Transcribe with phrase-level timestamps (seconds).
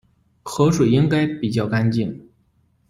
[0.41, 2.27] 河水应该比较干净